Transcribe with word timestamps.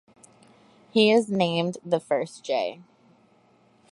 He 0.89 1.13
was 1.13 1.29
named 1.29 1.77
the 1.85 1.99
first 1.99 2.43
J. 2.43 2.81